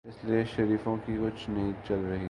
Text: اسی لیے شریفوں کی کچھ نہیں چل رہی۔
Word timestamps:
اسی 0.03 0.27
لیے 0.27 0.43
شریفوں 0.55 0.97
کی 1.05 1.17
کچھ 1.21 1.49
نہیں 1.49 1.71
چل 1.87 2.05
رہی۔ 2.05 2.19